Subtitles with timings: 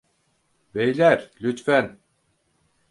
[0.75, 1.99] Beyler, lütfen!